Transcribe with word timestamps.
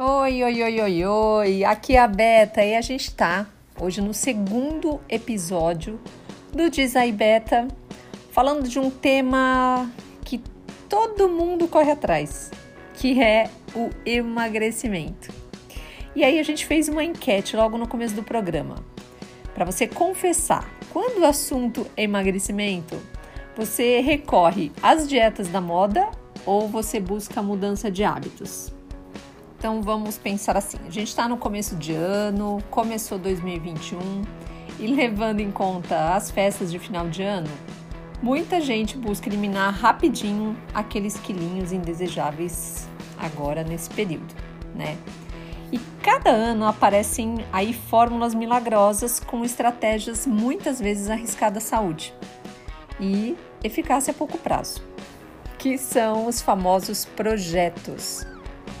Oi, 0.00 0.44
oi, 0.44 0.62
oi, 0.62 0.80
oi, 0.80 1.04
oi. 1.04 1.64
Aqui 1.64 1.96
é 1.96 1.98
a 1.98 2.06
Beta 2.06 2.64
e 2.64 2.76
a 2.76 2.80
gente 2.80 3.12
tá 3.12 3.48
hoje 3.80 4.00
no 4.00 4.14
segundo 4.14 5.00
episódio 5.08 5.98
do 6.52 6.70
Diz 6.70 6.94
aí 6.94 7.10
Beta, 7.10 7.66
falando 8.30 8.68
de 8.68 8.78
um 8.78 8.90
tema 8.90 9.90
que 10.24 10.40
todo 10.88 11.28
mundo 11.28 11.66
corre 11.66 11.90
atrás, 11.90 12.48
que 12.94 13.20
é 13.20 13.50
o 13.74 13.90
emagrecimento. 14.06 15.34
E 16.14 16.22
aí 16.22 16.38
a 16.38 16.44
gente 16.44 16.64
fez 16.64 16.88
uma 16.88 17.02
enquete 17.02 17.56
logo 17.56 17.76
no 17.76 17.88
começo 17.88 18.14
do 18.14 18.22
programa, 18.22 18.76
para 19.52 19.64
você 19.64 19.84
confessar, 19.88 20.72
quando 20.92 21.22
o 21.22 21.26
assunto 21.26 21.84
é 21.96 22.04
emagrecimento, 22.04 22.96
você 23.56 23.98
recorre 23.98 24.70
às 24.80 25.08
dietas 25.08 25.48
da 25.48 25.60
moda 25.60 26.08
ou 26.46 26.68
você 26.68 27.00
busca 27.00 27.42
mudança 27.42 27.90
de 27.90 28.04
hábitos? 28.04 28.77
Então 29.58 29.82
vamos 29.82 30.16
pensar 30.16 30.56
assim: 30.56 30.78
a 30.86 30.90
gente 30.90 31.08
está 31.08 31.28
no 31.28 31.36
começo 31.36 31.74
de 31.74 31.92
ano, 31.92 32.62
começou 32.70 33.18
2021 33.18 34.22
e 34.78 34.86
levando 34.86 35.40
em 35.40 35.50
conta 35.50 36.14
as 36.14 36.30
festas 36.30 36.70
de 36.70 36.78
final 36.78 37.08
de 37.08 37.24
ano, 37.24 37.50
muita 38.22 38.60
gente 38.60 38.96
busca 38.96 39.28
eliminar 39.28 39.74
rapidinho 39.74 40.56
aqueles 40.72 41.18
quilinhos 41.18 41.72
indesejáveis 41.72 42.88
agora 43.18 43.64
nesse 43.64 43.90
período, 43.90 44.32
né? 44.76 44.96
E 45.72 45.78
cada 46.02 46.30
ano 46.30 46.64
aparecem 46.64 47.44
aí 47.52 47.74
fórmulas 47.74 48.34
milagrosas 48.34 49.18
com 49.18 49.44
estratégias 49.44 50.24
muitas 50.24 50.78
vezes 50.78 51.10
arriscadas 51.10 51.64
à 51.64 51.66
saúde 51.66 52.14
e 53.00 53.36
eficácia 53.62 54.12
a 54.12 54.14
pouco 54.14 54.38
prazo, 54.38 54.80
que 55.58 55.76
são 55.76 56.26
os 56.28 56.40
famosos 56.40 57.04
projetos 57.04 58.24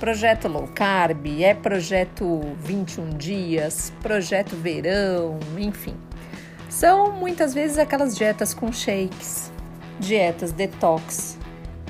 Projeto 0.00 0.46
Low 0.46 0.68
Carb, 0.68 1.26
é 1.42 1.52
projeto 1.54 2.40
21 2.60 3.16
dias, 3.16 3.92
projeto 4.00 4.54
verão, 4.54 5.40
enfim. 5.58 5.96
São 6.68 7.10
muitas 7.10 7.52
vezes 7.52 7.78
aquelas 7.78 8.16
dietas 8.16 8.54
com 8.54 8.72
shakes, 8.72 9.50
dietas 9.98 10.52
detox. 10.52 11.36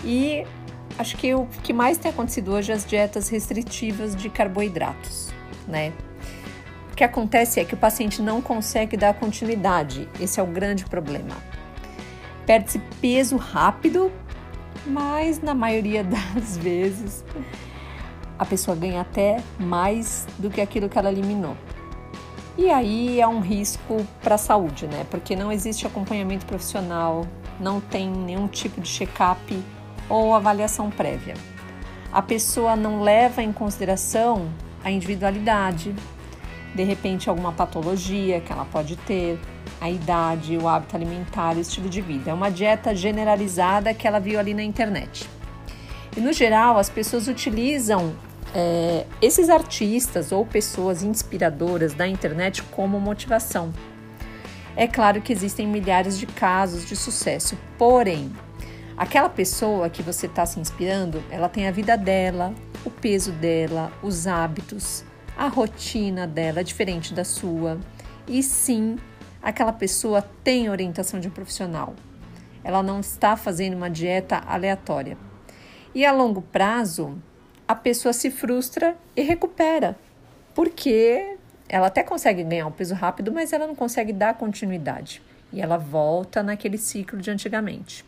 E 0.03 0.47
acho 0.99 1.19
que 1.19 1.35
o 1.35 1.47
que 1.63 1.75
mais 1.75 1.99
tem 1.99 2.11
acontecido 2.11 2.53
hoje 2.53 2.73
é 2.73 2.77
as 2.77 2.87
dietas 2.87 3.29
restritivas 3.29 4.17
de 4.17 4.31
carboidratos, 4.31 5.29
né? 5.67 5.93
O 6.91 6.97
que 6.97 7.05
acontece 7.05 7.61
é 7.61 7.65
que 7.65 7.75
o 7.75 7.79
paciente 7.79 8.23
não 8.23 8.41
consegue 8.41 8.97
dar 8.97 9.13
continuidade, 9.15 10.09
esse 10.19 10.41
é 10.41 10.43
o 10.43 10.47
grande 10.47 10.87
problema. 10.87 11.37
Perde-se 12.47 12.79
peso 13.03 13.37
rápido, 13.37 14.11
mas 14.87 15.43
na 15.43 15.55
maioria 15.55 16.03
das 16.09 16.57
vezes 16.57 17.23
a 18.39 18.45
pessoa 18.45 18.77
ganha 18.77 19.01
até 19.01 19.43
mais 19.59 20.27
do 20.39 20.49
que 20.49 20.61
aquilo 20.61 20.89
que 20.89 20.99
ela 20.99 21.11
eliminou. 21.11 21.57
E 22.57 22.71
aí 22.71 23.21
é 23.21 23.27
um 23.27 23.41
risco 23.41 24.05
para 24.23 24.35
a 24.35 24.39
saúde, 24.39 24.87
né? 24.87 25.07
Porque 25.11 25.37
não 25.37 25.53
existe 25.53 25.87
acompanhamento 25.87 26.45
profissional, 26.47 27.27
não 27.61 27.81
tem 27.81 28.11
nenhum 28.11 28.49
tipo 28.49 28.81
de 28.81 28.89
check-up 28.89 29.65
ou 30.09 30.35
avaliação 30.35 30.91
prévia. 30.91 31.35
A 32.13 32.23
pessoa 32.23 32.75
não 32.75 33.03
leva 33.03 33.43
em 33.43 33.53
consideração 33.53 34.49
a 34.83 34.91
individualidade, 34.91 35.95
de 36.75 36.83
repente 36.83 37.29
alguma 37.29 37.53
patologia 37.53 38.41
que 38.41 38.53
ela 38.53 38.65
pode 38.65 38.97
ter, 38.97 39.39
a 39.81 39.91
idade, 39.91 40.57
o 40.57 40.67
hábito 40.67 40.97
alimentar, 40.97 41.57
o 41.57 41.61
estilo 41.61 41.89
de 41.89 42.01
vida. 42.01 42.31
É 42.31 42.35
uma 42.35 42.51
dieta 42.51 42.95
generalizada 42.95 43.95
que 43.95 44.07
ela 44.07 44.19
viu 44.19 44.39
ali 44.39 44.55
na 44.55 44.63
internet. 44.63 45.29
E 46.17 46.21
no 46.21 46.33
geral, 46.33 46.79
as 46.79 46.89
pessoas 46.89 47.29
utilizam 47.29 48.15
é, 48.55 49.07
esses 49.21 49.49
artistas 49.49 50.33
ou 50.33 50.45
pessoas 50.45 51.03
inspiradoras 51.03 51.95
da 51.95 52.07
internet 52.07 52.63
como 52.65 53.01
motivação. 53.01 53.73
É 54.77 54.87
claro 54.87 55.21
que 55.21 55.33
existem 55.33 55.67
milhares 55.67 56.19
de 56.19 56.27
casos 56.27 56.85
de 56.87 56.95
sucesso, 56.95 57.59
porém, 57.77 58.33
aquela 58.97 59.29
pessoa 59.29 59.91
que 59.91 60.03
você 60.03 60.27
está 60.27 60.47
se 60.47 60.61
inspirando, 60.61 61.23
ela 61.31 61.49
tem 61.49 61.67
a 61.67 61.73
vida 61.73 61.97
dela, 61.97 62.55
o 62.85 62.91
peso 62.91 63.33
dela, 63.33 63.93
os 64.03 64.27
hábitos, 64.27 65.05
a 65.37 65.49
rotina 65.49 66.27
dela 66.27 66.63
diferente 66.63 67.13
da 67.13 67.25
sua. 67.25 67.79
E 68.27 68.43
sim, 68.43 68.97
aquela 69.43 69.73
pessoa 69.73 70.23
tem 70.45 70.71
orientação 70.71 71.19
de 71.19 71.29
um 71.29 71.31
profissional. 71.33 71.95
Ela 72.63 72.83
não 72.83 73.01
está 73.01 73.37
fazendo 73.37 73.75
uma 73.75 73.89
dieta 73.89 74.43
aleatória. 74.47 75.17
E 75.95 76.05
a 76.05 76.13
longo 76.13 76.43
prazo, 76.43 77.17
a 77.69 77.75
pessoa 77.75 78.15
se 78.15 78.31
frustra 78.31 78.97
e 79.15 79.21
recupera, 79.21 79.95
porque 80.55 81.37
ela 81.69 81.89
até 81.89 82.03
consegue 82.03 82.43
ganhar 82.43 82.67
um 82.67 82.73
peso 82.73 82.95
rápido, 82.95 83.31
mas 83.31 83.53
ela 83.53 83.67
não 83.67 83.75
consegue 83.75 84.11
dar 84.11 84.39
continuidade 84.39 85.21
e 85.53 85.61
ela 85.61 85.77
volta 85.77 86.43
naquele 86.43 86.79
ciclo 86.79 87.21
de 87.21 87.31
antigamente. 87.31 88.07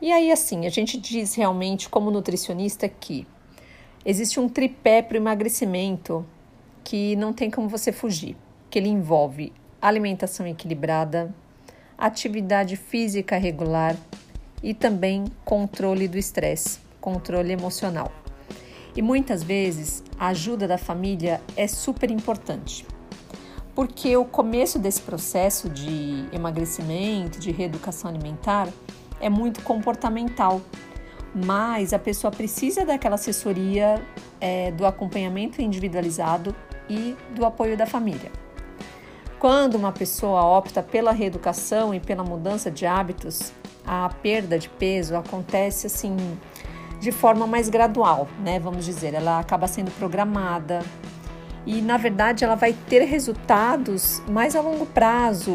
E 0.00 0.12
aí, 0.12 0.30
assim, 0.30 0.64
a 0.64 0.68
gente 0.68 0.96
diz 0.96 1.34
realmente, 1.34 1.88
como 1.88 2.10
nutricionista, 2.10 2.88
que 2.88 3.26
existe 4.04 4.38
um 4.38 4.48
tripé 4.48 5.02
para 5.02 5.14
o 5.14 5.16
emagrecimento 5.16 6.24
que 6.84 7.16
não 7.16 7.32
tem 7.32 7.50
como 7.50 7.68
você 7.68 7.90
fugir, 7.90 8.36
que 8.70 8.78
ele 8.78 8.88
envolve 8.88 9.52
alimentação 9.80 10.46
equilibrada, 10.46 11.34
atividade 11.98 12.76
física 12.76 13.36
regular 13.36 13.96
e 14.62 14.72
também 14.72 15.24
controle 15.44 16.06
do 16.06 16.18
estresse, 16.18 16.78
controle 17.00 17.52
emocional. 17.52 18.21
E 18.94 19.00
muitas 19.00 19.42
vezes 19.42 20.02
a 20.18 20.28
ajuda 20.28 20.68
da 20.68 20.76
família 20.76 21.40
é 21.56 21.66
super 21.66 22.10
importante, 22.10 22.86
porque 23.74 24.16
o 24.16 24.24
começo 24.24 24.78
desse 24.78 25.00
processo 25.00 25.68
de 25.68 26.26
emagrecimento, 26.32 27.40
de 27.40 27.50
reeducação 27.50 28.10
alimentar, 28.10 28.68
é 29.18 29.30
muito 29.30 29.62
comportamental, 29.62 30.60
mas 31.34 31.94
a 31.94 31.98
pessoa 31.98 32.30
precisa 32.30 32.84
daquela 32.84 33.14
assessoria, 33.14 34.02
é, 34.40 34.70
do 34.72 34.84
acompanhamento 34.84 35.62
individualizado 35.62 36.54
e 36.88 37.16
do 37.34 37.46
apoio 37.46 37.76
da 37.76 37.86
família. 37.86 38.30
Quando 39.38 39.76
uma 39.76 39.90
pessoa 39.90 40.44
opta 40.44 40.82
pela 40.82 41.12
reeducação 41.12 41.94
e 41.94 41.98
pela 41.98 42.22
mudança 42.22 42.70
de 42.70 42.84
hábitos, 42.84 43.52
a 43.84 44.08
perda 44.22 44.58
de 44.58 44.68
peso 44.68 45.16
acontece 45.16 45.86
assim 45.86 46.16
de 47.02 47.10
forma 47.10 47.48
mais 47.48 47.68
gradual, 47.68 48.28
né? 48.44 48.60
Vamos 48.60 48.84
dizer, 48.84 49.12
ela 49.12 49.40
acaba 49.40 49.66
sendo 49.66 49.90
programada 49.98 50.84
e 51.66 51.82
na 51.82 51.96
verdade 51.96 52.44
ela 52.44 52.54
vai 52.54 52.72
ter 52.72 53.00
resultados 53.02 54.22
mais 54.30 54.54
a 54.54 54.60
longo 54.60 54.86
prazo, 54.86 55.52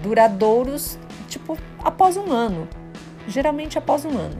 duradouros, 0.00 0.96
tipo 1.28 1.58
após 1.82 2.16
um 2.16 2.30
ano, 2.30 2.68
geralmente 3.26 3.76
após 3.76 4.04
um 4.04 4.16
ano. 4.16 4.38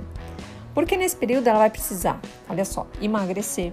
Porque 0.72 0.96
nesse 0.96 1.16
período 1.16 1.48
ela 1.48 1.58
vai 1.58 1.70
precisar, 1.70 2.20
olha 2.48 2.64
só, 2.64 2.86
emagrecer, 3.02 3.72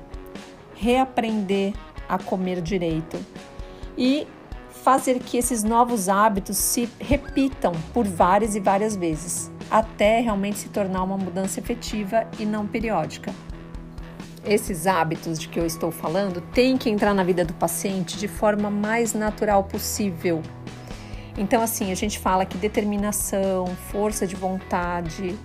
reaprender 0.73 1.73
a 2.09 2.17
comer 2.17 2.59
direito 2.59 3.23
e 3.95 4.27
fazer 4.83 5.19
que 5.19 5.37
esses 5.37 5.63
novos 5.63 6.09
hábitos 6.09 6.57
se 6.57 6.89
repitam 6.99 7.73
por 7.93 8.07
várias 8.07 8.55
e 8.55 8.59
várias 8.59 8.95
vezes 8.95 9.52
até 9.69 10.19
realmente 10.19 10.59
se 10.59 10.69
tornar 10.69 11.03
uma 11.03 11.17
mudança 11.17 11.59
efetiva 11.59 12.27
e 12.39 12.45
não 12.45 12.67
periódica. 12.67 13.33
Esses 14.45 14.87
hábitos 14.87 15.39
de 15.39 15.47
que 15.47 15.59
eu 15.59 15.65
estou 15.65 15.91
falando 15.91 16.41
têm 16.53 16.77
que 16.77 16.89
entrar 16.89 17.13
na 17.13 17.23
vida 17.23 17.45
do 17.45 17.53
paciente 17.53 18.17
de 18.17 18.27
forma 18.27 18.69
mais 18.69 19.13
natural 19.13 19.63
possível. 19.63 20.41
Então, 21.37 21.61
assim, 21.61 21.91
a 21.91 21.95
gente 21.95 22.19
fala 22.19 22.45
que 22.45 22.57
determinação, 22.57 23.65
força 23.91 24.27
de 24.27 24.35
vontade 24.35 25.35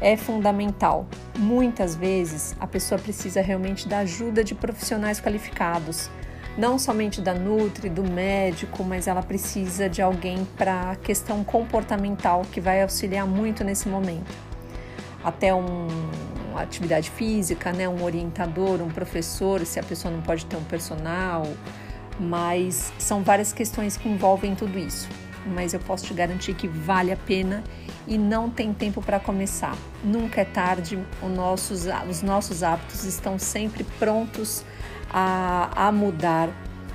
é 0.00 0.16
fundamental. 0.16 1.06
Muitas 1.38 1.94
vezes 1.94 2.56
a 2.58 2.66
pessoa 2.66 2.98
precisa 2.98 3.40
realmente 3.40 3.88
da 3.88 3.98
ajuda 3.98 4.42
de 4.42 4.54
profissionais 4.54 5.20
qualificados 5.20 6.10
não 6.56 6.78
somente 6.78 7.20
da 7.20 7.34
Nutri, 7.34 7.88
do 7.88 8.04
médico, 8.04 8.84
mas 8.84 9.06
ela 9.06 9.22
precisa 9.22 9.88
de 9.88 10.02
alguém 10.02 10.46
para 10.56 10.92
a 10.92 10.96
questão 10.96 11.42
comportamental 11.42 12.42
que 12.50 12.60
vai 12.60 12.82
auxiliar 12.82 13.26
muito 13.26 13.64
nesse 13.64 13.88
momento. 13.88 14.30
Até 15.24 15.54
um, 15.54 15.88
uma 16.50 16.62
atividade 16.62 17.10
física, 17.10 17.72
né, 17.72 17.88
um 17.88 18.02
orientador, 18.02 18.82
um 18.82 18.90
professor, 18.90 19.64
se 19.64 19.80
a 19.80 19.82
pessoa 19.82 20.12
não 20.12 20.20
pode 20.20 20.44
ter 20.44 20.56
um 20.56 20.64
personal, 20.64 21.46
mas 22.20 22.92
são 22.98 23.22
várias 23.22 23.52
questões 23.52 23.96
que 23.96 24.08
envolvem 24.08 24.54
tudo 24.54 24.78
isso. 24.78 25.08
Mas 25.46 25.72
eu 25.72 25.80
posso 25.80 26.04
te 26.04 26.14
garantir 26.14 26.54
que 26.54 26.68
vale 26.68 27.10
a 27.10 27.16
pena 27.16 27.64
e 28.06 28.18
não 28.18 28.50
tem 28.50 28.72
tempo 28.72 29.00
para 29.00 29.18
começar. 29.18 29.76
Nunca 30.04 30.40
é 30.40 30.44
tarde, 30.44 30.98
nossos, 31.22 31.86
os 32.08 32.22
nossos 32.22 32.62
hábitos 32.62 33.04
estão 33.04 33.38
sempre 33.38 33.84
prontos 33.98 34.64
a, 35.12 35.88
a 35.88 35.92
mudar, 35.92 36.48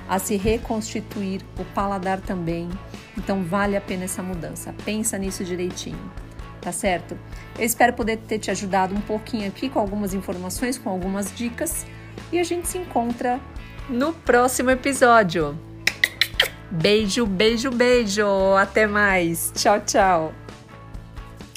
a 0.08 0.18
se 0.18 0.36
reconstituir, 0.36 1.42
o 1.58 1.64
paladar 1.64 2.20
também. 2.20 2.68
Então 3.16 3.44
vale 3.44 3.76
a 3.76 3.80
pena 3.80 4.04
essa 4.04 4.22
mudança. 4.22 4.74
Pensa 4.84 5.18
nisso 5.18 5.44
direitinho, 5.44 5.98
tá 6.60 6.72
certo? 6.72 7.18
Eu 7.58 7.64
espero 7.64 7.92
poder 7.92 8.18
ter 8.18 8.38
te 8.38 8.50
ajudado 8.50 8.94
um 8.94 9.00
pouquinho 9.00 9.46
aqui 9.48 9.68
com 9.68 9.78
algumas 9.78 10.14
informações, 10.14 10.78
com 10.78 10.90
algumas 10.90 11.34
dicas. 11.34 11.86
e 12.32 12.38
a 12.38 12.44
gente 12.44 12.68
se 12.68 12.78
encontra 12.78 13.40
no 13.88 14.12
próximo 14.12 14.70
episódio. 14.70 15.58
Beijo, 16.70 17.24
beijo, 17.26 17.70
beijo. 17.70 18.26
Até 18.58 18.86
mais. 18.86 19.50
Tchau, 19.54 19.80
tchau. 19.80 20.32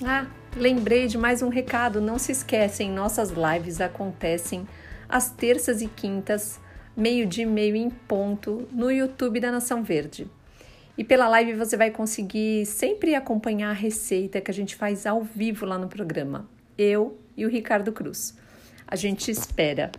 Ah, 0.03 0.25
lembrei 0.55 1.07
de 1.07 1.17
mais 1.17 1.41
um 1.41 1.49
recado. 1.49 1.99
Não 1.99 2.17
se 2.17 2.31
esquecem, 2.31 2.89
nossas 2.89 3.31
lives 3.31 3.81
acontecem 3.81 4.65
às 5.11 5.29
terças 5.29 5.81
e 5.81 5.87
quintas, 5.87 6.59
meio-dia 6.95 7.43
e 7.43 7.47
meio 7.47 7.75
em 7.75 7.89
ponto, 7.89 8.67
no 8.71 8.89
YouTube 8.89 9.39
da 9.41 9.51
Nação 9.51 9.83
Verde. 9.83 10.27
E 10.97 11.03
pela 11.03 11.27
live 11.27 11.53
você 11.53 11.75
vai 11.75 11.91
conseguir 11.91 12.65
sempre 12.65 13.13
acompanhar 13.13 13.69
a 13.69 13.73
receita 13.73 14.39
que 14.39 14.49
a 14.49 14.53
gente 14.53 14.75
faz 14.75 15.05
ao 15.05 15.21
vivo 15.21 15.65
lá 15.65 15.77
no 15.77 15.87
programa. 15.87 16.49
Eu 16.77 17.19
e 17.35 17.45
o 17.45 17.49
Ricardo 17.49 17.91
Cruz. 17.91 18.37
A 18.87 18.95
gente 18.95 19.29
espera. 19.29 19.91